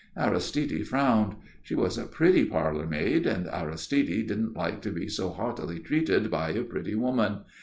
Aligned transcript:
Aristide 0.17 0.87
frowned. 0.87 1.35
She 1.61 1.75
was 1.75 1.95
a 1.95 2.07
pretty 2.07 2.43
parlour 2.45 2.87
maid, 2.87 3.27
and 3.27 3.45
Aristide 3.47 4.25
didn't 4.25 4.55
like 4.55 4.81
to 4.81 4.89
be 4.91 5.07
so 5.07 5.29
haughtily 5.29 5.77
treated 5.77 6.31
by 6.31 6.49
a 6.53 6.63
pretty 6.63 6.95
woman. 6.95 7.41